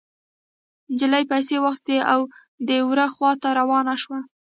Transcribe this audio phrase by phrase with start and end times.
[0.91, 2.19] نجلۍ پيسې واخيستې او
[2.67, 4.19] د وره خوا ته روانه شوه.